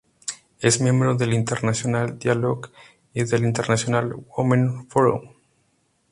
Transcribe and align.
Es 0.59 0.81
miembro 0.81 1.13
del 1.13 1.31
"International 1.31 2.17
Dialogue" 2.17 2.71
y 3.13 3.23
del 3.23 3.43
"International 3.45 4.15
Women’s 4.35 4.87
Forum". 4.89 5.33